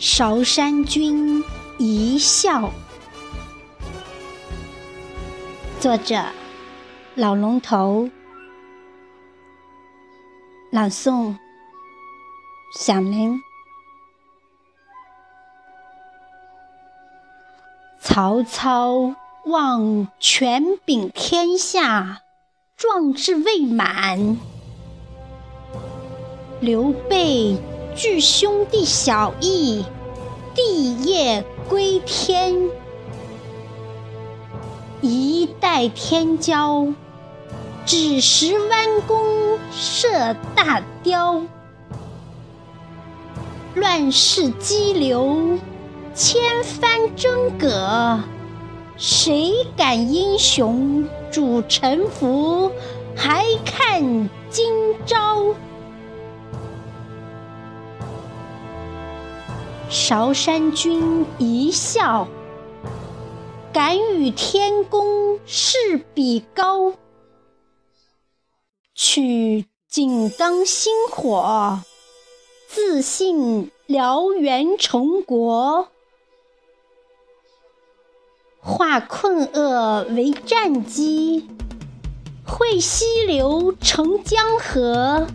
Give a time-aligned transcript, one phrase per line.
[0.00, 1.42] 韶山君
[1.76, 2.70] 一笑。
[5.80, 6.24] 作者：
[7.16, 8.08] 老龙头。
[10.70, 11.34] 朗诵：
[12.78, 13.40] 响铃。
[18.00, 22.22] 曹操望权柄天下，
[22.76, 24.36] 壮志未满；
[26.60, 27.56] 刘备
[27.98, 29.84] 惧兄弟小义，
[30.54, 32.70] 帝业归天。
[35.00, 36.94] 一代天骄，
[37.84, 41.42] 只识弯弓射大雕。
[43.74, 45.58] 乱世激流，
[46.14, 48.20] 千帆争戈，
[48.96, 52.70] 谁敢英雄主沉浮？
[53.16, 54.72] 还看今
[55.04, 55.46] 朝。
[59.90, 62.28] 韶山君一笑。
[63.72, 66.94] 敢与天公试比高，
[68.94, 71.80] 取井冈星火，
[72.66, 75.88] 自信燎原成国。
[78.60, 81.48] 化困厄为战机，
[82.44, 85.26] 汇溪流成江河，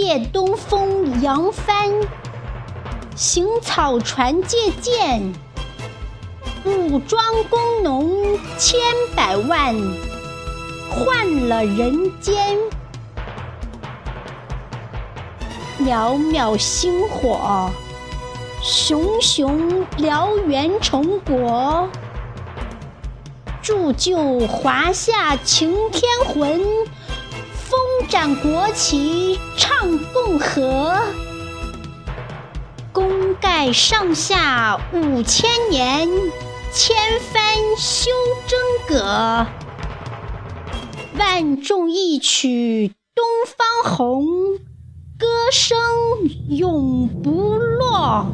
[0.00, 1.90] 借东风扬帆，
[3.16, 5.34] 行草船借箭。
[6.64, 8.78] 武装工农千
[9.16, 9.74] 百万，
[10.88, 12.56] 换了人间。
[15.80, 17.68] 渺渺星火，
[18.62, 21.88] 熊熊燎原成国。
[23.60, 26.62] 铸就华夏擎天魂，
[28.08, 30.96] 展国旗唱共和。
[32.92, 36.08] 功盖上下五千年。
[36.70, 36.94] 千
[37.32, 37.42] 帆
[37.78, 38.10] 休
[38.46, 39.46] 争戈，
[41.18, 44.26] 万众一曲东方红，
[45.18, 45.78] 歌声
[46.50, 48.26] 永不落。